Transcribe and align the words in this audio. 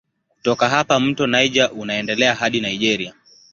Kutoka 0.33 0.69
hapa 0.69 0.99
mto 0.99 1.27
Niger 1.27 1.69
unaendelea 1.73 2.35
hadi 2.35 2.61
Nigeria. 2.61 3.13